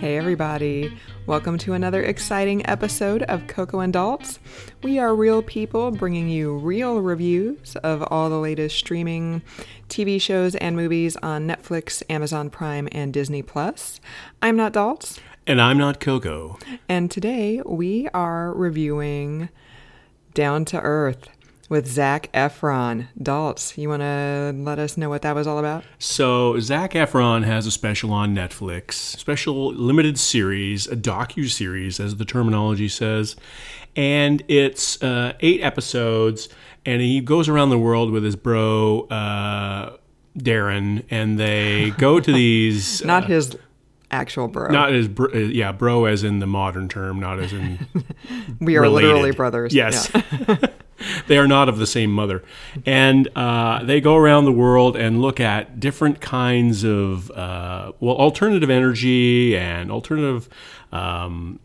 [0.00, 0.92] Hey, everybody.
[1.26, 4.38] Welcome to another exciting episode of Coco and Dalts.
[4.82, 9.42] We are real people bringing you real reviews of all the latest streaming
[9.88, 14.00] TV shows and movies on Netflix, Amazon Prime, and Disney Plus.
[14.42, 16.58] I'm not Dalts, And I'm not Coco.
[16.88, 19.48] and today we are reviewing
[20.34, 21.28] Down to Earth
[21.68, 23.08] with Zac Efron.
[23.20, 25.84] Dalts, you want to let us know what that was all about?
[25.98, 32.16] So Zac Efron has a special on Netflix, special limited series, a docu series, as
[32.16, 33.36] the terminology says,
[33.94, 36.48] and it's uh, eight episodes,
[36.84, 39.96] and he goes around the world with his bro uh,
[40.38, 43.04] Darren, and they go to these.
[43.04, 43.56] Not uh, his
[44.10, 44.70] actual bro.
[44.70, 47.86] Not as bro, uh, yeah, bro as in the modern term, not as in
[48.60, 49.08] we are related.
[49.08, 49.74] literally brothers.
[49.74, 50.10] Yes.
[50.14, 50.56] Yeah.
[51.26, 52.42] they are not of the same mother.
[52.84, 58.16] And uh, they go around the world and look at different kinds of, uh, well,
[58.16, 60.48] alternative energy and alternative
[60.92, 61.58] um,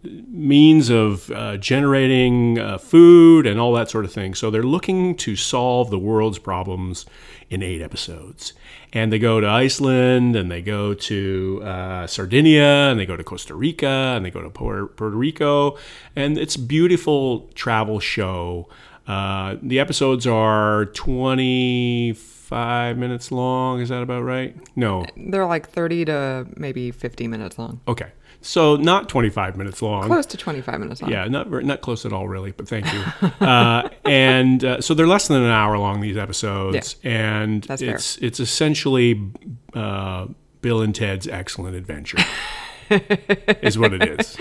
[0.00, 4.34] means of uh, generating uh, food and all that sort of thing.
[4.34, 7.06] So they're looking to solve the world's problems
[7.50, 8.52] in eight episodes.
[8.96, 13.22] And they go to Iceland and they go to uh, Sardinia and they go to
[13.22, 15.76] Costa Rica and they go to Puerto, Puerto Rico.
[16.16, 18.70] And it's a beautiful travel show.
[19.06, 23.82] Uh, the episodes are 25 minutes long.
[23.82, 24.56] Is that about right?
[24.76, 25.04] No.
[25.14, 27.82] They're like 30 to maybe 50 minutes long.
[27.86, 28.12] Okay.
[28.40, 30.06] So not 25 minutes long.
[30.06, 31.10] Close to 25 minutes long.
[31.10, 32.52] Yeah, not not close at all, really.
[32.52, 33.00] But thank you.
[33.46, 37.94] uh, and uh, so they're less than an hour long these episodes, and That's fair.
[37.94, 39.30] it's it's essentially
[39.74, 40.26] uh,
[40.60, 42.18] Bill and Ted's Excellent Adventure.
[43.62, 44.36] is what it is.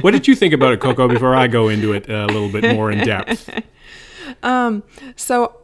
[0.00, 1.06] what did you think about it, Coco?
[1.06, 3.50] Before I go into it a little bit more in depth.
[4.42, 4.82] Um,
[5.16, 5.56] So,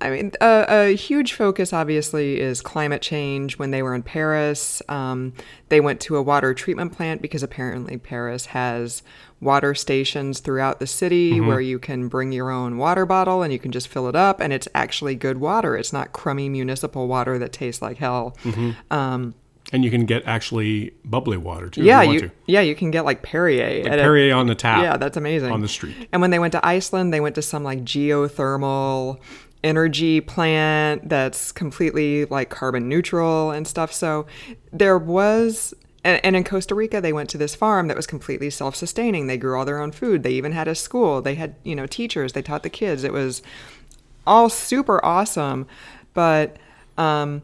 [0.00, 3.58] I mean, a, a huge focus obviously is climate change.
[3.58, 5.34] When they were in Paris, um,
[5.68, 9.02] they went to a water treatment plant because apparently Paris has
[9.40, 11.46] water stations throughout the city mm-hmm.
[11.46, 14.40] where you can bring your own water bottle and you can just fill it up,
[14.40, 15.76] and it's actually good water.
[15.76, 18.36] It's not crummy municipal water that tastes like hell.
[18.44, 18.92] Mm-hmm.
[18.92, 19.34] Um,
[19.72, 21.84] and you can get actually bubbly water too.
[21.84, 22.30] Yeah, if you, you, to.
[22.46, 23.86] yeah, you can get like Perrier.
[23.86, 24.82] at a- Perrier on the tap.
[24.82, 25.52] Yeah, that's amazing.
[25.52, 26.08] on the street.
[26.12, 29.20] And when they went to Iceland, they went to some like geothermal
[29.62, 33.92] energy plant that's completely like carbon neutral and stuff.
[33.92, 34.26] So
[34.72, 35.74] there was.
[36.02, 39.26] And, in Costa Rica, they went to this farm that was completely self-sustaining.
[39.26, 40.22] They grew all their own food.
[40.22, 41.20] They even had a school.
[41.20, 42.32] They had, you know, teachers.
[42.32, 43.04] They taught the kids.
[43.04, 43.42] It was
[44.26, 45.66] all super awesome.
[46.14, 46.56] But
[46.96, 47.42] um,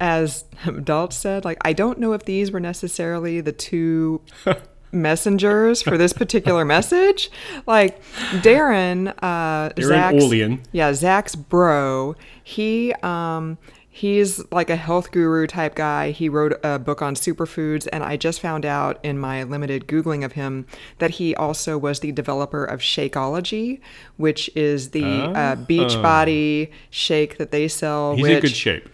[0.00, 0.44] as
[0.84, 4.20] Dalt said, like I don't know if these were necessarily the two
[4.92, 7.30] messengers for this particular message.
[7.66, 8.02] Like
[8.42, 10.60] Darren, uh, Darren Zac's, Olien.
[10.72, 12.14] yeah, Zac's bro.
[12.44, 13.58] He um
[13.94, 16.10] he's like a health guru type guy.
[16.12, 20.24] He wrote a book on superfoods, and I just found out in my limited googling
[20.24, 20.66] of him
[20.98, 23.80] that he also was the developer of Shakeology,
[24.16, 28.14] which is the uh, Beachbody shake that they sell.
[28.14, 28.88] He's which, in good shape.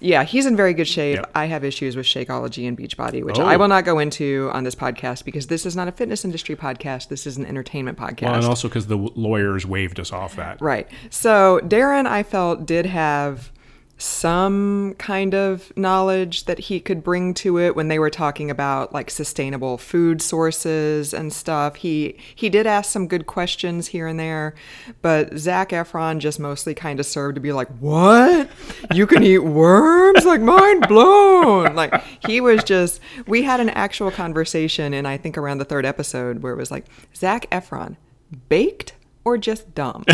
[0.00, 1.16] yeah, he's in very good shape.
[1.16, 1.30] Yep.
[1.34, 3.44] I have issues with Shakeology and Beachbody, which Oh.
[3.44, 6.56] I will not go into on this podcast because this is not a fitness industry
[6.56, 7.08] podcast.
[7.08, 8.22] This is an entertainment podcast.
[8.22, 10.60] Well, and also because the lawyers waved us off that.
[10.62, 10.88] Right.
[11.10, 13.52] So Darren, I felt, did have
[13.98, 18.92] some kind of knowledge that he could bring to it when they were talking about
[18.92, 21.76] like sustainable food sources and stuff.
[21.76, 24.54] He he did ask some good questions here and there,
[25.02, 28.48] but Zac Efron just mostly kind of served to be like, "What?
[28.94, 30.24] You can eat worms?
[30.24, 33.00] Like mind blown!" Like he was just.
[33.26, 36.70] We had an actual conversation, and I think around the third episode where it was
[36.70, 36.84] like
[37.14, 37.96] Zac Efron
[38.48, 38.94] baked
[39.28, 40.04] or just dumb.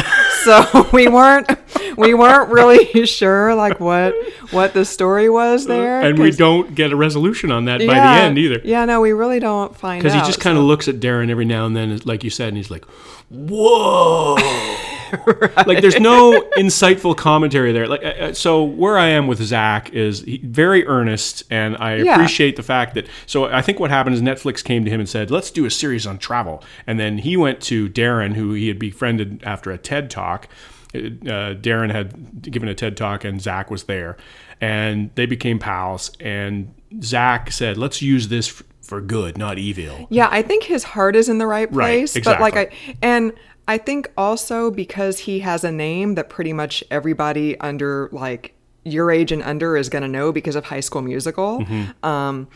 [0.43, 1.49] so we weren't
[1.97, 4.15] we weren't really sure like what
[4.51, 6.01] what the story was uh, there.
[6.01, 8.61] And we don't get a resolution on that by the end either.
[8.65, 10.03] Yeah, no, we really don't find out.
[10.03, 12.49] Because he just kind of looks at Darren every now and then, like you said,
[12.49, 12.85] and he's like,
[13.31, 14.37] "Whoa!"
[15.67, 17.87] Like there's no insightful commentary there.
[17.89, 21.97] Like uh, uh, so, where I am with Zac is he, very earnest, and I
[21.97, 22.15] Yeah.
[22.15, 23.07] appreciate the fact that.
[23.27, 25.71] So I think what happened is Netflix came to him and said, "Let's do a
[25.71, 29.79] series on travel," and then he went to Darren, who he had befriended after a
[29.79, 30.49] TED talk.
[30.95, 34.17] Uh, Darren had given a TED talk, and Zac was there,
[34.61, 36.13] and they became pals.
[36.21, 36.73] And
[37.03, 40.07] Zac said, "Let's use this." f- For good, not evil.
[40.11, 42.19] Yeah, I think his heart is in the right Right, place.
[42.23, 42.69] But like I
[43.01, 43.33] and
[43.67, 49.11] I think also because he has a name that pretty much everybody under like your
[49.11, 51.61] age and under is gonna know because of High School Musical.
[51.61, 52.07] Mm-hmm.
[52.07, 52.49] Um,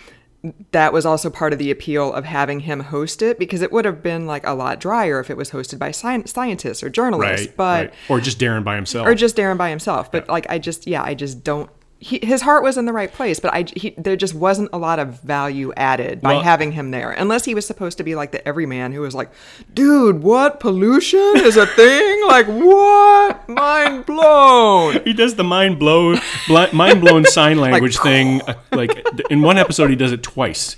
[0.71, 3.85] that was also part of the appeal of having him host it because it would
[3.85, 7.49] have been like a lot drier if it was hosted by sci- scientists or journalists.
[7.49, 7.95] Right, but right.
[8.09, 9.07] or just Darren by himself.
[9.07, 10.13] or just Darren by himself.
[10.13, 13.13] But like I just yeah, I just don't he, his heart was in the right
[13.13, 16.73] place, but I he, there just wasn't a lot of value added by Well- having
[16.73, 19.31] him there, unless he was supposed to be like the everyman who was like,
[19.75, 22.25] "Dude, what pollution is a thing?
[22.29, 23.49] like what?
[23.49, 26.15] Mind blown." he does the mind blow
[26.47, 28.91] bl- mind blown sign language thing uh, like
[29.31, 30.77] in one episode he does it twice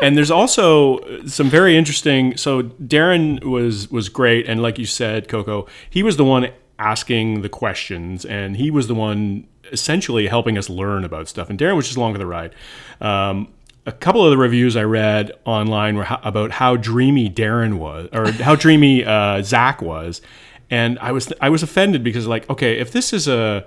[0.00, 5.28] and there's also some very interesting so darren was was great and like you said
[5.28, 10.56] coco he was the one asking the questions and he was the one essentially helping
[10.56, 12.54] us learn about stuff and darren was just along for the ride
[13.02, 13.48] um,
[13.86, 18.30] a couple of the reviews I read online were about how dreamy Darren was, or
[18.42, 20.22] how dreamy uh, Zac was,
[20.70, 23.66] and I was I was offended because like, okay, if this is a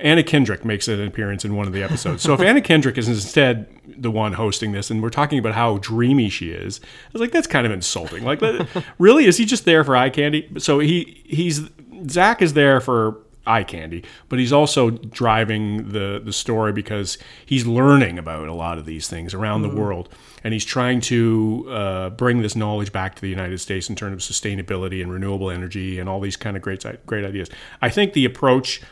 [0.00, 2.22] Anna Kendrick makes an appearance in one of the episodes.
[2.22, 5.78] So if Anna Kendrick is instead the one hosting this, and we're talking about how
[5.78, 8.24] dreamy she is, I was like, that's kind of insulting.
[8.24, 8.42] Like,
[8.98, 10.50] really, is he just there for eye candy?
[10.58, 11.62] So he he's
[12.08, 13.18] Zac is there for
[13.48, 18.78] eye candy, but he's also driving the the story because he's learning about a lot
[18.78, 20.08] of these things around the world,
[20.44, 24.28] and he's trying to uh, bring this knowledge back to the United States in terms
[24.28, 27.48] of sustainability and renewable energy and all these kind of great great ideas.
[27.80, 28.82] I think the approach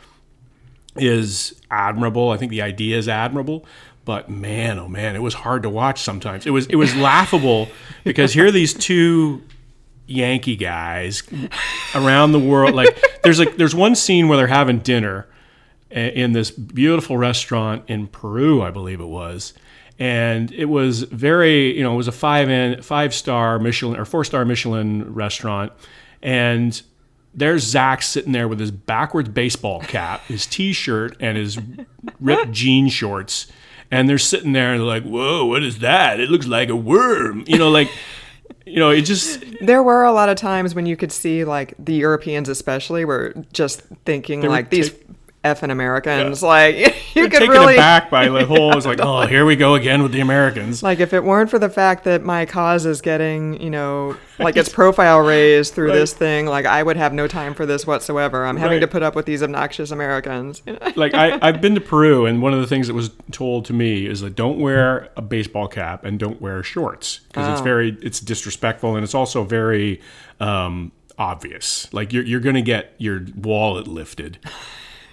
[0.95, 2.31] is admirable.
[2.31, 3.65] I think the idea is admirable.
[4.05, 6.45] But man, oh man, it was hard to watch sometimes.
[6.45, 7.67] It was it was laughable
[8.05, 9.41] because here are these two
[10.07, 11.23] Yankee guys
[11.93, 12.73] around the world.
[12.73, 15.27] Like there's like there's one scene where they're having dinner
[15.91, 19.53] eh, in this beautiful restaurant in Peru, I believe it was.
[19.99, 24.05] And it was very, you know, it was a five in five star Michelin or
[24.05, 25.73] four star Michelin restaurant.
[26.21, 26.81] And
[27.33, 31.59] there's Zac sitting there with his backwards baseball cap, his t-shirt, and his
[32.21, 33.47] ripped jean shorts.
[33.91, 36.21] And they're sitting there and they're like, "Whoa, what is that?
[36.21, 37.89] It looks like a worm." You know, like,
[38.67, 41.73] you know, it just There were a lot of times when you could see like
[41.79, 45.06] the Europeans, especially, were just thinking like these ta-
[45.43, 46.41] effing Americans.
[46.43, 48.75] Like you they're could taken really aback by the whole.
[48.75, 50.83] It's like, oh, here we go again with the Americans.
[50.83, 54.57] like if it weren't for the fact that my cause is getting you know like
[54.57, 58.45] its profile raised through this thing, like I would have no time for this whatsoever.
[58.45, 58.81] I'm having Right.
[58.81, 60.61] to put up with these obnoxious Americans.
[60.95, 63.73] like I, I've been to Peru, and one of the things that was told to
[63.73, 67.97] me is that don't wear a baseball cap and don't wear shorts because it's very
[68.01, 70.01] it's disrespectful and it's also very
[70.39, 71.91] um, obvious.
[71.93, 74.37] Like you're you're gonna get your wallet lifted.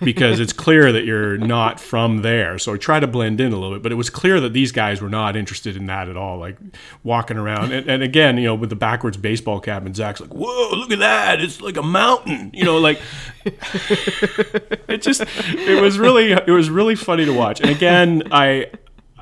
[0.01, 2.59] Because it's clear that you're not from there.
[2.59, 4.73] So I try to blend in a little bit, but it was clear that these
[4.73, 6.39] guys were not interested in that at all.
[6.39, 6.59] Like
[7.03, 10.35] walking around, and, and again, you know, with the backwards baseball cap, and Zac's like,
[10.35, 11.41] "Whoa, look at that!
[11.41, 13.01] It's like a mountain," you know, like
[13.45, 15.23] it just
[15.55, 17.61] it was really it was really funny to watch.
[17.61, 18.71] And again, I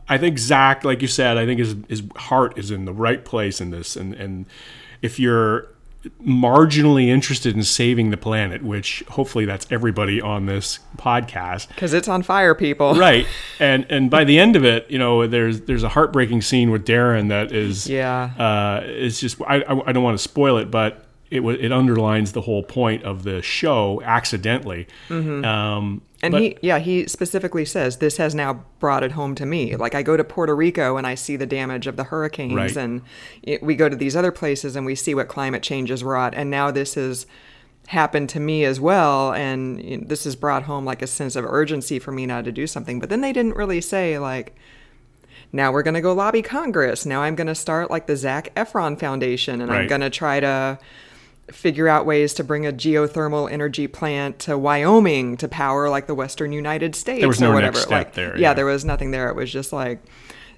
[0.08, 3.24] I think Zach, like you said, I think his his heart is in the right
[3.24, 3.96] place in this.
[3.96, 4.46] And and
[5.00, 5.71] if you're
[6.24, 12.08] marginally interested in saving the planet, which hopefully that's everybody on this podcast, Because it's
[12.08, 12.94] on fire, people.
[12.96, 13.26] right?
[13.60, 16.84] And and by the end of it, you know, there's there's a heartbreaking scene with
[16.86, 18.30] Darren that is Yeah.
[18.38, 22.32] uh, it's just I, I, I don't want to spoil it, but it it underlines
[22.32, 24.86] the whole point of the show accidentally.
[25.10, 29.44] Um, And but- he, yeah, he specifically says this has now brought it home to
[29.44, 29.74] me.
[29.76, 32.76] Like I go to Puerto Rico and I see the damage of the hurricanes, Right.
[32.76, 33.02] and
[33.42, 36.32] it, we go to these other places and we see what climate change has wrought.
[36.36, 37.26] And now this has
[37.88, 41.34] happened to me as well, and you know, this has brought home like a sense
[41.34, 43.00] of urgency for me now to do something.
[43.00, 44.56] But then they didn't really say like.
[45.54, 47.04] Now we're going to go lobby Congress.
[47.04, 50.40] Now I'm going to start like the Zac Efron Foundation and I'm going to try
[50.40, 50.78] to
[51.50, 56.14] figure out ways to bring a geothermal energy plant to Wyoming to power like the
[56.14, 57.72] western United States There was or no whatever.
[57.72, 58.54] next step like, there, Yeah, yeah.
[58.54, 59.28] there was nothing there.
[59.28, 60.00] It was just like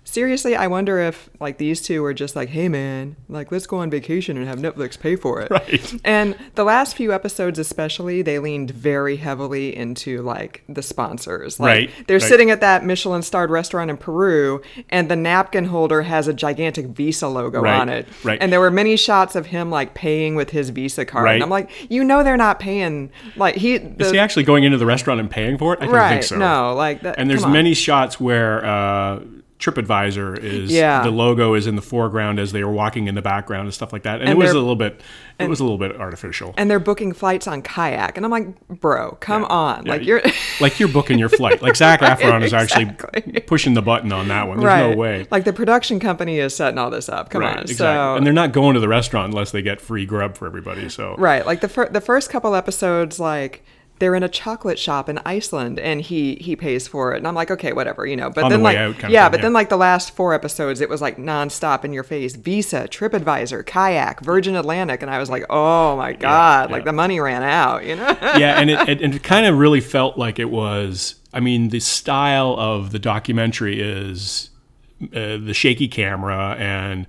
[0.04, 3.78] seriously, I wonder if like these two were just like, "Hey man, like let's go
[3.78, 5.94] on vacation and have Netflix pay for it." Right.
[6.04, 11.58] And the last few episodes especially, they leaned very heavily into like the sponsors.
[11.58, 12.22] Like, Right, They're right.
[12.22, 16.86] sitting at that Michelin starred restaurant in Peru and the napkin holder has a gigantic
[16.86, 18.06] Visa logo Right, on it.
[18.22, 18.38] right.
[18.40, 21.24] And there were many shots of him like paying with his Visa card.
[21.24, 21.34] Right.
[21.34, 24.78] And I'm like, you know they're not paying like he is he actually going into
[24.78, 25.80] the restaurant and paying for it?
[25.80, 26.10] I don't right.
[26.10, 26.36] think so.
[26.36, 29.20] No, like that And there's many shots where uh,
[29.64, 31.02] TripAdvisor is Yeah.
[31.02, 33.92] the logo is in the foreground as they are walking in the background and stuff
[33.92, 34.20] like that.
[34.20, 35.00] And, And it was a little bit
[35.40, 36.54] it was a little bit artificial.
[36.56, 38.16] and they're booking flights on kayak.
[38.16, 39.84] And I'm like, bro, come on.
[39.86, 40.22] Yeah, like you- you're
[40.60, 41.60] like you're booking your flight.
[41.62, 43.40] Like Zac Efron is actually exactly.
[43.40, 44.58] pushing the button on that one.
[44.58, 44.90] There's right.
[44.90, 45.26] no way.
[45.30, 47.30] Like the production company is setting all this up.
[47.30, 47.62] Come Right, on.
[47.62, 47.76] exactly.
[47.76, 50.88] So and they're not going to the restaurant unless they get free grub for everybody.
[50.88, 51.44] So Right.
[51.44, 53.64] Like the fir- the first couple episodes, like
[53.98, 57.34] they're in a chocolate shop in Iceland, and he he pays for it, and I'm
[57.34, 58.30] like, okay, whatever, you know.
[58.30, 59.42] But On then way like, out yeah, thing, but yeah.
[59.42, 63.64] then like the last four episodes, it was like nonstop in your face: Visa, TripAdvisor,
[63.66, 66.90] Kayak, Virgin Atlantic, and I was like, oh my god, like yeah.
[66.90, 68.08] the money ran out, you know.
[68.36, 71.80] yeah, and it, it, it kind of really felt like it was I mean, the
[71.80, 74.50] style of the documentary is
[75.02, 77.06] uh, the shaky camera and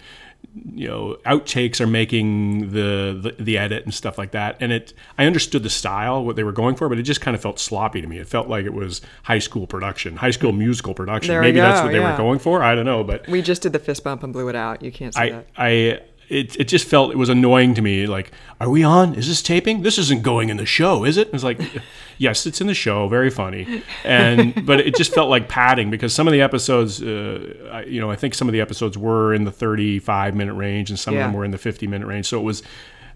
[0.74, 4.94] you know outtakes are making the, the the edit and stuff like that and it
[5.18, 7.60] i understood the style what they were going for but it just kind of felt
[7.60, 11.34] sloppy to me it felt like it was high school production high school musical production
[11.34, 12.12] There maybe that's what they yeah.
[12.12, 14.50] were going for i don't know but We just did the fist bump and blew
[14.50, 14.82] it out.
[14.82, 15.48] You can't see I, that.
[15.58, 18.08] I, it, it just felt it was annoying to me.
[18.08, 19.16] Like, are we on?
[19.16, 19.82] Is this taping?
[19.84, 21.30] This isn't going in the show, is it?
[21.34, 21.60] It's like,
[22.18, 23.08] yes, it's in the show.
[23.08, 27.70] Very funny, and but it just felt like padding because some of the episodes, uh,
[27.72, 30.90] I, you know, I think some of the episodes were in the thirty-five minute range,
[30.90, 32.28] and some of them were in the fifty minute range.
[32.28, 32.64] So it was.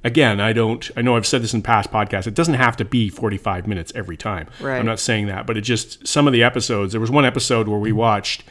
[0.02, 0.90] Again, I don't.
[0.96, 2.26] I know I've said this in past podcasts.
[2.26, 4.48] It doesn't have to be forty-five minutes every time.
[4.62, 4.80] Right.
[4.80, 6.94] I'm not saying that, but it just some of the episodes.
[6.94, 8.46] There was one episode where we watched,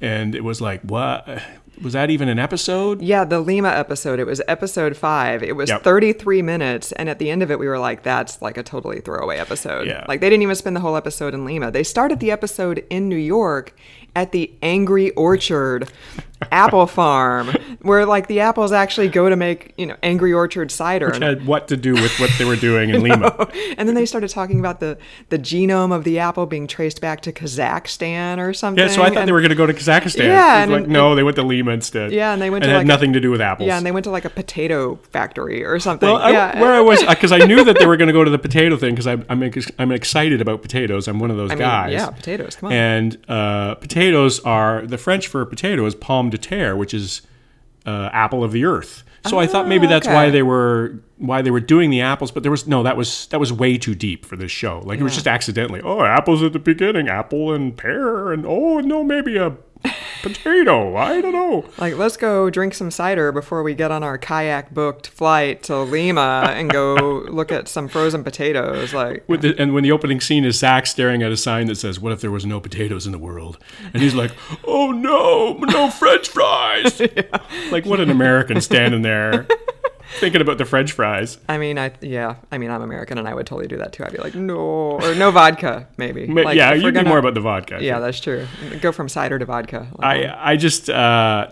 [0.00, 1.26] and it was like, what
[1.80, 3.00] was that even an episode?
[3.02, 4.18] Yeah, the Lima episode.
[4.20, 5.42] It was episode five.
[5.42, 5.82] It was Yep.
[5.82, 6.92] 33 minutes.
[6.92, 9.86] And at the end of it, we were like, that's like a totally throwaway episode.
[9.86, 10.04] Yeah.
[10.06, 11.70] Like, they didn't even spend the whole episode in Lima.
[11.70, 13.74] They started the episode in New York
[14.14, 15.90] at the Angry Orchard
[16.50, 17.48] apple farm,
[17.82, 21.06] where like the apples actually go to make, you know, Angry Orchard cider.
[21.08, 23.48] Which had what to do with what they were doing in Lima.
[23.76, 27.20] and then they started talking about the, the genome of the apple being traced back
[27.22, 28.82] to Kazakhstan or something.
[28.84, 30.24] Yeah, so I thought and- they were going to go to Kazakhstan.
[30.26, 32.12] Yeah, and- like no, they went to Lima instead.
[32.12, 33.66] Yeah, and they went and to it like had a- nothing to do with apples.
[33.66, 36.08] Yeah, and they went to like a potato factory or something.
[36.08, 38.30] well, I, where I was because I knew that they were going to go to
[38.30, 39.42] the potato thing because I'm I'm,
[39.78, 41.08] I'm excited about potatoes.
[41.08, 41.92] I'm one of those I mean, guys.
[41.92, 42.56] yeah, potatoes.
[42.56, 42.72] Come on.
[42.72, 47.22] And uh, potatoes are the French for potato is pomme de terre, which is
[47.86, 49.04] uh, apple of the earth.
[49.28, 50.14] So I thought maybe Ah, that's okay.
[50.14, 53.26] why they were why they were doing the apples, but there was no that was
[53.28, 54.80] that was way too deep for this show.
[54.84, 55.80] Like it was just accidentally.
[55.80, 59.50] Oh, apples at the beginning, apple and pear, and oh no, maybe a
[60.22, 60.96] potato.
[60.96, 61.64] I don't know.
[61.78, 65.78] Like, let's go drink some cider before we get on our kayak booked flight to
[65.80, 66.94] Lima and go
[67.28, 68.94] look at some frozen potatoes.
[68.94, 71.76] Like, With the, and when the opening scene is Zac staring at a sign that
[71.76, 73.58] says, "What if there was no potatoes in the world?"
[73.92, 74.32] and he's like,
[74.66, 77.00] "Oh no, no French fries!"
[77.70, 79.46] Like what an American standing there
[80.20, 81.38] thinking about the French fries.
[81.48, 84.04] I mean, I yeah, I mean, I'm American and I would totally do that too.
[84.04, 86.26] I'd be like, no, or no vodka, maybe.
[86.26, 87.78] Ma- Like, yeah, you'd be gonna- more about the vodka.
[87.80, 88.46] Yeah, that's true.
[88.80, 89.88] Go from cider to vodka.
[89.98, 91.48] Like, I I just uh,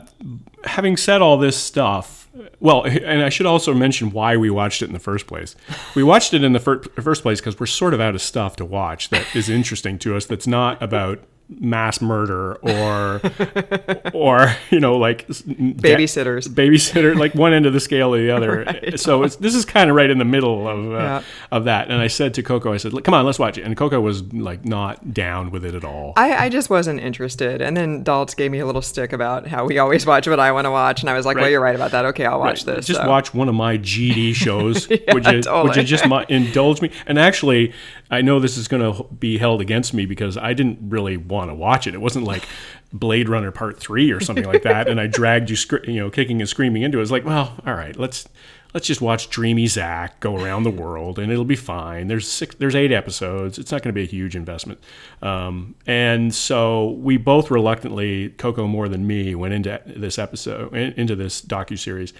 [0.64, 2.17] having said all this stuff.
[2.61, 5.57] Well, and I should also mention why we watched it in the first place.
[5.97, 8.55] We watched it in the fir- first place because we're sort of out of stuff
[8.57, 10.26] to watch that is interesting to us.
[10.26, 11.19] That's not about
[11.59, 13.21] mass murder or
[14.14, 16.49] or you know like de- Babysitters.
[16.49, 19.90] babysitter like one end of the scale or the other so it's, this is kind
[19.90, 21.23] of right in the middle of uh, Yeah.
[21.50, 23.76] of that and i said to coco i said come on let's watch it and
[23.76, 27.62] coco was like not down with it at all I, I just wasn't interested.
[27.62, 30.52] And then Dalts gave me a little stick about how we always watch what I
[30.52, 31.00] want to watch.
[31.00, 32.04] And I was like, well, you're right about that.
[32.07, 32.87] Okay, I'll watch this.
[32.87, 34.88] Just So- watch one of my GD shows.
[34.88, 35.42] would you?
[35.47, 36.90] Would you just indulge me?
[37.07, 37.73] And actually,
[38.11, 41.39] I know this is going to be held against me because I didn't really want
[41.49, 41.94] to watch it.
[41.94, 42.47] It wasn't like
[42.92, 46.11] Blade Runner Part Three or something like that, and I dragged you, scr- you know,
[46.11, 47.02] kicking and screaming into it.
[47.02, 48.28] It's like, well, all right, let's
[48.75, 52.09] let's just watch Dreamy Zac go around the world, and it'll be fine.
[52.09, 53.59] There's six, there's eight episodes.
[53.59, 54.80] It's not going to be a huge investment.
[55.23, 61.16] Um, and so we both reluctantly, Coco more than me, went into this episode, into
[61.16, 62.12] this docu series,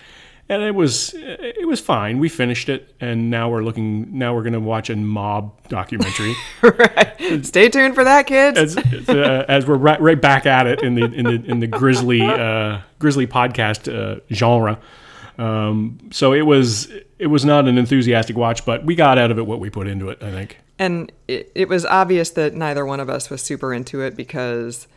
[0.51, 2.19] and it was it was fine.
[2.19, 4.19] We finished it, and now we're looking.
[4.19, 6.35] Now we're going to watch a mob documentary.
[6.63, 7.47] right.
[7.47, 8.59] Stay tuned for that, kids.
[8.59, 8.77] as
[9.09, 12.21] uh, as we're right, right back at it in the in the in the grizzly
[12.21, 14.81] uh, grizzly podcast uh, genre.
[15.39, 16.91] Um, so it was
[17.21, 19.87] it was not an enthusiastic watch, but we got out of it what we put
[19.87, 20.21] into it.
[20.21, 20.59] I think.
[20.81, 24.89] And it, it was obvious that neither one of us was super into it because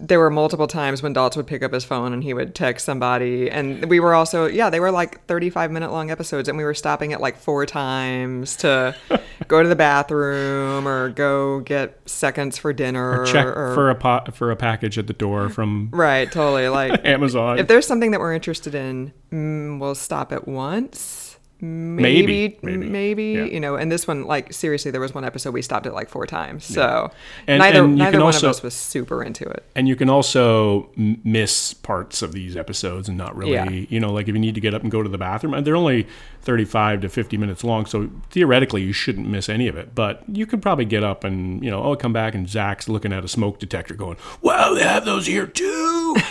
[0.00, 2.84] there were multiple times when Dalts would pick up his phone and he would text
[2.86, 3.50] somebody.
[3.50, 6.74] And we were also, yeah, they were like 35 minute long episodes and we were
[6.74, 8.94] stopping at like four times to
[9.48, 13.22] go to the bathroom or go get seconds for dinner.
[13.22, 16.68] Or check or- for a po- for a package at the door from Right, totally.
[16.68, 17.58] Like, Amazon.
[17.58, 21.27] if there's something that we're interested in, mm, we'll stop at once.
[21.60, 23.44] Maybe, Maybe, maybe, maybe, yeah.
[23.44, 23.74] you know.
[23.74, 26.64] And this one, like seriously, there was one episode we stopped it like four times.
[26.64, 27.10] So
[27.48, 29.64] And- neither and neither one also- of us was super into it.
[29.74, 33.68] and you can also miss parts of these episodes and not really, Yeah.
[33.88, 35.66] you know, like if you need to get up and go to the bathroom, and
[35.66, 36.06] they're only
[36.48, 37.84] 35 to 50 minutes long.
[37.84, 39.94] So theoretically, you shouldn't miss any of it.
[39.94, 43.12] But you could probably get up and, you know, oh, come back and Zac's looking
[43.12, 46.16] at a smoke detector going, wow, they have those here too.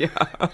[0.00, 0.48] Yeah.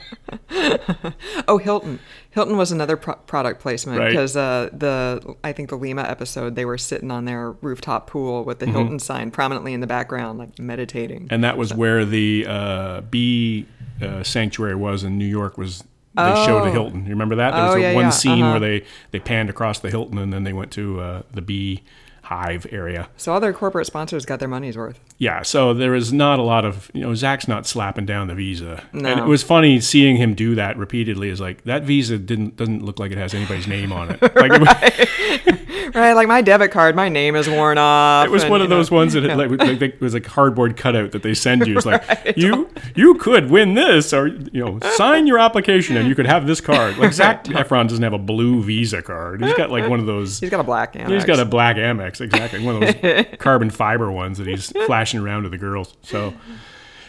[1.48, 1.98] oh, Hilton.
[2.30, 4.10] Hilton was another pro- product placement Right.
[4.10, 8.44] because uh, the I think the Lima episode they were sitting on their rooftop pool
[8.44, 8.74] with the Mm-hmm.
[8.76, 11.28] Hilton sign prominently in the background, like meditating.
[11.30, 13.66] and that was where the uh, bee
[14.02, 15.82] uh, sanctuary was in New York was
[16.16, 16.72] they showed a Oh.
[16.72, 17.04] Hilton.
[17.04, 17.52] You remember that?
[17.52, 18.10] There was Oh, yeah, one yeah.
[18.10, 18.50] scene Uh-huh.
[18.52, 21.82] where they, they panned across the Hilton and then they went to uh, the bee
[22.22, 23.08] hive area.
[23.16, 25.00] So other corporate sponsors got their money's worth.
[25.18, 28.34] Yeah, so there is not a lot of you know Zac's not slapping down the
[28.36, 31.28] visa, and it was funny seeing him do that repeatedly.
[31.28, 34.22] Is like that visa didn't doesn't look like it has anybody's name on it.
[34.22, 35.58] Like it was,
[35.94, 38.26] Right, like my debit card, my name is worn off.
[38.26, 40.26] it was and, one of know, those ones that it, like, like it was like
[40.26, 41.76] a cardboard cutout that they send you.
[41.76, 42.02] It's like
[42.36, 46.46] you you could win this, or you know, sign your application and you could have
[46.46, 46.98] this card.
[46.98, 49.42] Like Zac Efron doesn't have a blue Visa card.
[49.42, 50.40] He's got like one of those.
[50.40, 51.10] He's got a black Amex.
[51.10, 52.64] He's got a black Amex, exactly.
[52.64, 55.96] One of those carbon fiber ones that he's flashing around to the girls.
[56.02, 56.34] So,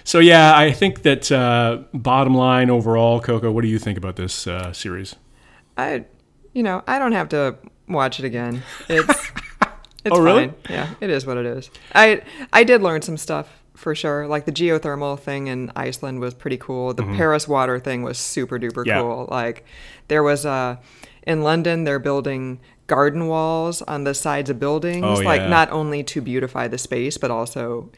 [0.04, 4.16] so yeah, I think that uh, bottom line overall, Coco, what do you think about
[4.16, 5.16] this uh, series?
[5.78, 6.06] I,
[6.54, 7.56] you know, I don't have to
[7.94, 8.64] watch it again.
[8.90, 9.10] It's,
[10.06, 10.48] it's Oh, really?
[10.48, 10.56] fine.
[10.70, 11.70] Yeah, it is what it is.
[11.94, 12.22] I,
[12.54, 14.28] I did learn some stuff for sure.
[14.28, 16.94] Like the geothermal thing in Iceland was pretty cool.
[16.94, 18.88] The Paris water thing was super duper Mm-hmm.
[18.90, 19.02] Yeah.
[19.02, 19.28] cool.
[19.30, 19.66] Like
[20.08, 20.80] there was a,
[21.26, 25.48] in London, they're building garden walls on the sides of buildings, Oh, like yeah.
[25.48, 27.90] not only to beautify the space, but also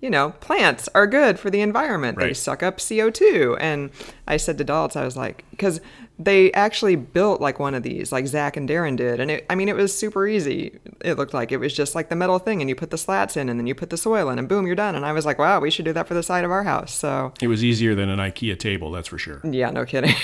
[0.00, 2.16] you know, plants are good for the environment.
[2.20, 3.56] They suck up CO2.
[3.58, 3.90] And
[4.28, 5.80] I said to Dalts, I was like, because
[6.20, 9.20] they actually built like one of these, like Zac and Darren did.
[9.20, 10.76] And it, I mean, it was super easy.
[11.04, 13.36] It looked like it was just like the metal thing, and you put the slats
[13.36, 14.94] in, and then you put the soil in, and boom, you're done.
[14.96, 16.92] And I was like, wow, we should do that for the side of our house.
[16.92, 19.40] So, It was easier than an IKEA table, that's for sure.
[19.44, 20.14] yeah, no kidding.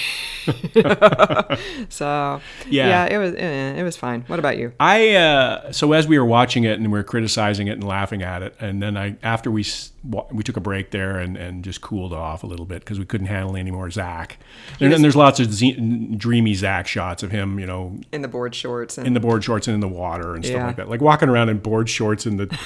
[1.89, 2.89] so, Yeah.
[2.89, 4.23] yeah, it was, eh, it was fine.
[4.27, 4.73] What about you?
[4.81, 8.23] I uh, so as we were watching it and we were criticizing it and laughing
[8.23, 9.63] at it, and then I after we
[10.31, 13.07] we took a break there and, and just cooled off a little bit because we
[13.07, 14.39] couldn't handle any more Zac.
[14.81, 15.73] And then there's lots of z-
[16.17, 19.43] dreamy Zac shots of him, you know, In the board shorts and in the board
[19.43, 20.67] shorts and in the water and stuff Yeah.
[20.67, 20.91] like that.
[20.91, 22.59] Like walking around in board shorts in the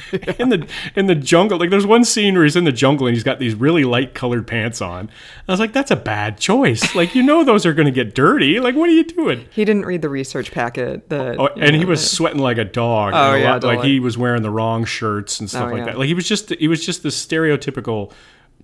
[0.38, 1.58] in the in the jungle.
[1.58, 4.14] Like there's one scene where he's in the jungle and he's got these really light
[4.14, 5.10] colored pants on.
[5.48, 6.94] I was like, that's a bad choice.
[6.94, 8.60] Like you know those are going to get dirty.
[8.60, 9.46] Like what are you doing?
[9.50, 11.08] he didn't read the research packet.
[11.08, 13.12] That, Oh, and he was sweating like a dog.
[13.14, 15.72] Oh, and a yeah, lot- like he was wearing the wrong shirts and stuff Oh,
[15.72, 15.84] like yeah.
[15.86, 15.98] that.
[15.98, 18.12] Like he was just he was just the stereotypical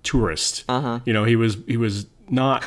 [0.03, 0.63] tourist.
[0.69, 0.99] Uh-huh.
[1.05, 2.63] You know, he was he was not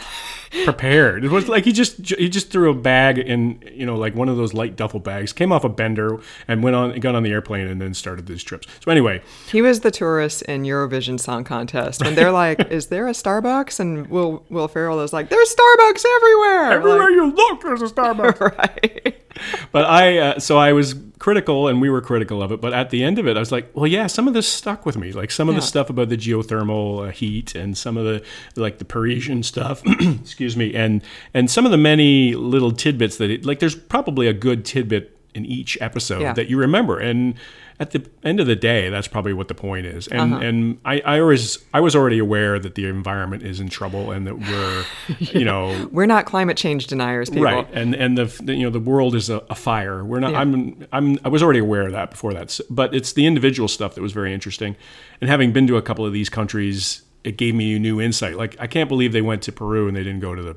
[0.65, 1.25] prepared.
[1.25, 4.29] It was like he just he just threw a bag in you know like one
[4.29, 7.31] of those light duffel bags, came off a bender, and went on got on the
[7.31, 8.67] airplane and then started these trips.
[8.85, 13.09] So anyway, He was the tourist in Eurovision Song Contest and they're like, "Is there
[13.09, 17.83] a Starbucks?" and Will Will Ferrell is like, "There's Starbucks everywhere." everywhere you look, there's
[17.83, 18.41] a Starbucks.
[18.53, 19.23] Right.
[19.71, 22.61] But I, uh, so I was critical, and we were critical of it.
[22.61, 24.85] But at the end of it, I was like, well, yeah, some of this stuck
[24.85, 25.13] with me.
[25.13, 28.23] Like some of the stuff about the geothermal uh, heat, and some of the
[28.61, 29.83] like the Parisian stuff.
[30.21, 31.03] excuse me, and
[31.35, 33.59] and some of the many little tidbits that it, like.
[33.61, 36.33] There's probably a good tidbit in each episode Yeah.
[36.35, 37.35] that you remember, and
[37.81, 40.07] at the end of the day, that's probably what the point is.
[40.09, 40.43] And Uh-huh.
[40.45, 44.27] and I, I always I was already aware that the environment is in trouble, and
[44.27, 44.85] that we're
[45.39, 47.45] you know We're not climate change deniers, people.
[47.45, 50.05] Right, and and the, the you know the world is a, a fire.
[50.05, 50.33] We're not.
[50.33, 50.41] Yeah.
[50.41, 53.95] I'm I'm I was already aware of that before that, but it's the individual stuff
[53.95, 54.77] that was very interesting.
[55.23, 58.37] And having been to a couple of these countries, it gave me a new insight.
[58.37, 60.57] Like I can't believe they went to Peru and they didn't go to the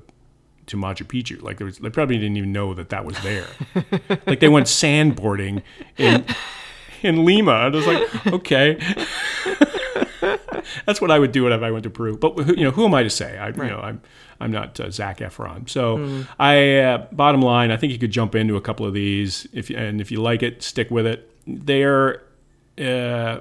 [0.67, 1.41] to Machu Picchu.
[1.41, 3.47] Like there was, they probably didn't even know that that was there.
[4.25, 5.61] like they went sandboarding
[5.97, 6.25] in
[7.03, 7.51] in Lima.
[7.51, 8.79] I was like, okay.
[10.85, 12.17] That's what I would do if I went to Peru.
[12.17, 13.37] But who- you know, who am I to say?
[13.37, 14.01] I, you know, I'm
[14.39, 15.69] I'm not uh, Zac Efron.
[15.69, 19.47] So I, uh, bottom line, I think you could jump into a couple of these
[19.53, 21.29] if you, and if you like it, stick with it.
[21.47, 22.23] They're
[22.79, 23.39] uh,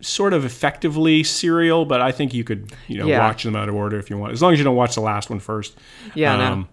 [0.00, 3.18] sort of effectively serial, but I think you could you know Yeah.
[3.26, 5.00] watch them out of order if you want, as long as you don't watch the
[5.00, 5.76] last one first.
[6.14, 6.44] Yeah, no.
[6.44, 6.68] Um,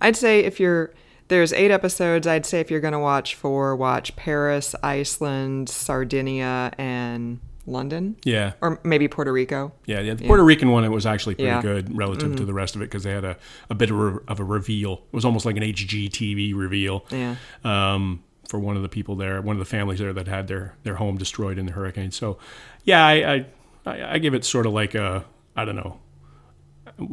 [0.00, 0.92] I'd say if you're
[1.28, 2.26] there's eight episodes.
[2.26, 8.52] I'd say if you're going to watch four, watch Paris, Iceland, Sardinia, and London, Yeah,
[8.60, 9.72] or maybe Puerto Rico.
[9.86, 10.12] yeah, yeah.
[10.14, 11.58] The Puerto Rican one it was actually pretty Yeah.
[11.60, 11.68] Mm-hmm.
[11.68, 13.36] good relative to the rest of it because they had a,
[13.70, 14.94] a bit of a, of a reveal.
[15.10, 17.06] It was almost like an HGTV reveal.
[17.10, 17.36] Yeah.
[17.64, 20.74] um, for one of the people there, one of the families there that had their
[20.82, 22.10] their home destroyed in the hurricane.
[22.10, 22.36] So,
[22.84, 23.46] yeah, I I,
[23.86, 25.24] I, I give it sort of like a
[25.56, 25.98] I don't know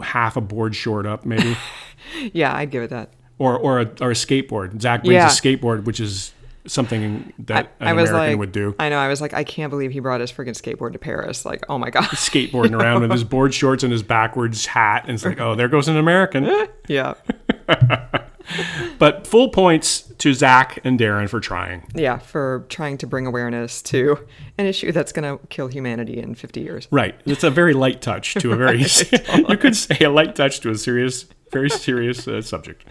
[0.03, 1.55] half a board short up maybe,
[2.33, 3.13] Yeah, I'd give it that.
[3.37, 4.81] or or a, or a skateboard.
[4.81, 5.27] Zac brings Yeah.
[5.27, 6.33] a skateboard, which is
[6.67, 8.75] something that I an was American like, would do.
[8.77, 8.97] I know.
[8.99, 11.45] I was like, I can't believe he brought his freaking skateboard to Paris.
[11.45, 12.03] Like, oh my god.
[12.09, 15.69] Skateboarding around with his board shorts and his backwards hat, and it's like, oh, there
[15.69, 16.43] goes an American.
[16.89, 17.13] yeah.
[18.97, 21.85] But full points to Zac and Darren for trying.
[21.95, 24.25] Yeah, for trying to bring awareness to
[24.57, 26.87] an issue that's going to kill humanity in 50 years.
[26.91, 27.19] Right.
[27.25, 28.79] It's a very light touch to a very,
[29.47, 32.85] you could say a light touch to a serious very serious uh, subject.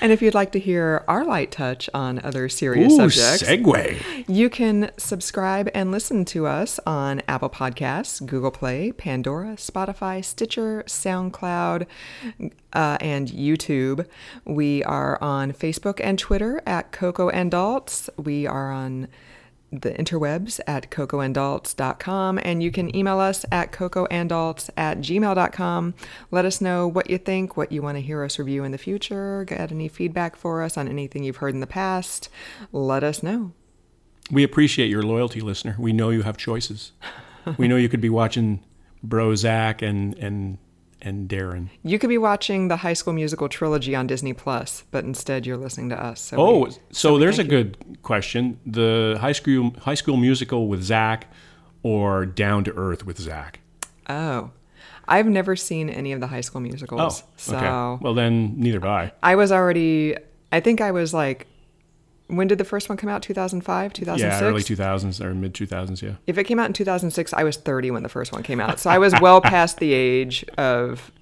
[0.00, 4.24] And if you'd like to hear our light touch on other serious Ooh, subjects, segue.
[4.28, 10.84] you can subscribe and listen to us on Apple Podcasts, Google Play, Pandora, Spotify, Stitcher,
[10.86, 11.86] SoundCloud,
[12.72, 14.06] uh, and YouTube.
[14.44, 18.10] We are on Facebook and Twitter at Coco and Dalts.
[18.16, 19.08] We are on
[19.82, 25.94] the interwebs at cocoandalts.com and you can email us at cocoandalts at gmail.com
[26.30, 28.78] let us know what you think what you want to hear us review in the
[28.78, 32.28] future get any feedback for us on anything you've heard in the past
[32.72, 33.52] let us know
[34.30, 35.76] We appreciate your loyalty, listener.
[35.78, 36.92] We know you have choices.
[37.58, 38.60] we know you could be watching
[39.02, 40.56] Bro Zac and and
[41.04, 41.68] and Darren.
[41.82, 45.56] you could be watching the high school musical trilogy on disney plus but instead you're
[45.56, 47.48] listening to us so Oh, we- so, there's a you.
[47.48, 51.26] good question: the high school high school musical with Zac,
[51.82, 53.60] or Down to Earth with Zac.
[54.08, 54.50] oh
[55.06, 57.58] i've never seen any of the high school musicals so Oh,
[57.94, 58.02] okay.
[58.04, 59.12] Well, then neither have I.
[59.22, 60.16] i was already
[60.50, 61.46] i think i was like
[62.28, 66.00] when did the first one come out 2005 2006 Yeah, early 2000s or mid 2000s.
[66.00, 66.14] Yeah.
[66.26, 68.80] If it came out in 2006, I was 30 when the first one came out.
[68.80, 71.12] So I was well past the age of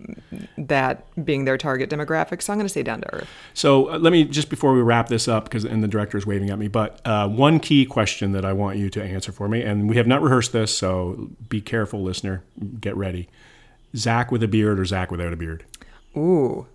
[0.57, 2.41] that being their target demographic.
[2.41, 3.29] So I'm going to say down to earth.
[3.53, 6.25] So uh, let me just before we wrap this up, because and the director is
[6.25, 9.49] waving at me, but uh, one key question that I want you to answer for
[9.49, 12.45] me, and we have not rehearsed this, so be careful, listener.
[12.81, 13.29] Get ready.
[13.97, 15.65] Zac with a beard or Zac without a beard?
[16.17, 16.67] Ooh.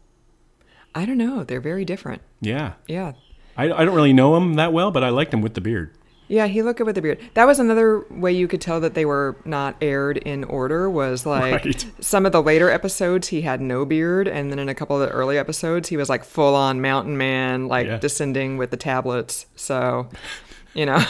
[0.94, 1.44] I don't know.
[1.44, 2.22] They're very different.
[2.42, 3.13] Yeah, Yeah.
[3.58, 5.91] I, I don't really know him that well, but I liked him with the beard.
[6.30, 7.20] Yeah, he looked good with the beard.
[7.36, 11.26] That was another way you could tell that they were not aired in order was
[11.26, 11.86] like Right.
[12.02, 15.08] some of the later episodes he had no beard and then in a couple of
[15.08, 17.98] the early episodes he was like full on mountain man like Yeah.
[17.98, 19.46] descending with the tablets.
[19.56, 20.10] So,
[20.74, 21.02] you know.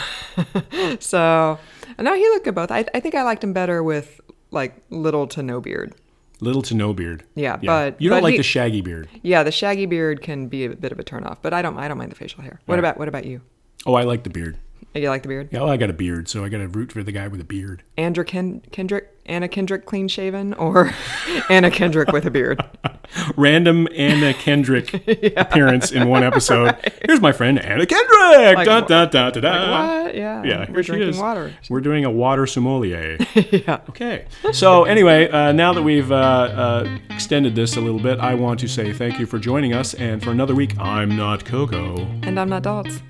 [1.00, 1.58] so,
[1.98, 2.70] no, he looked good both.
[2.70, 4.20] I I think I liked him better with
[4.52, 5.94] like little to no beard.
[6.40, 7.24] Little to no beard.
[7.34, 9.08] Yeah, but- you don't but like he- the shaggy beard.
[9.22, 11.88] Yeah, the shaggy beard can be a bit of a turnoff, but I don't I
[11.88, 12.60] don't mind the facial hair.
[12.66, 12.78] What Right.
[12.78, 13.40] about what about you?
[13.86, 14.56] Oh, I like the beard.
[14.94, 15.48] You like the beard?
[15.52, 17.40] Yeah, well, I got a beard, so I got to root for the guy with
[17.40, 17.82] a beard.
[17.96, 20.92] Andrew Ken- Kendrick, Anna Kendrick clean shaven, or
[21.50, 22.60] Anna Kendrick with a beard?
[23.36, 24.92] Random Anna Kendrick
[25.36, 26.76] appearance in one episode.
[27.06, 28.56] Here's my friend Anna Kendrick.
[28.56, 29.70] Like, dun, wh- dun, dun, dun, dun.
[30.04, 30.14] What?
[30.14, 30.42] Yeah.
[30.44, 31.18] Yeah, we're drinking is.
[31.18, 31.54] water.
[31.68, 33.18] We're doing a water sommelier.
[33.50, 33.80] yeah.
[33.88, 34.26] Okay.
[34.52, 38.60] So anyway, uh, now that we've uh, uh, extended this a little bit, I want
[38.60, 39.94] to say thank you for joining us.
[39.94, 41.96] And for another week, I'm not Coco.
[42.22, 43.00] And I'm not Dalts.